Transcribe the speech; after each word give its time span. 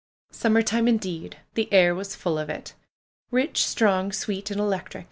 Summer 0.31 0.63
time 0.63 0.87
indeed! 0.87 1.37
The 1.53 1.71
air 1.71 1.93
was 1.93 2.15
full 2.15 2.39
of 2.39 2.49
it! 2.49 2.73
Rich, 3.29 3.63
strong, 3.63 4.11
sweet 4.11 4.49
and 4.49 4.59
electric 4.59 4.99